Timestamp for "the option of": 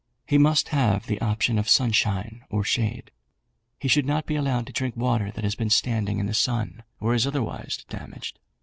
1.05-1.69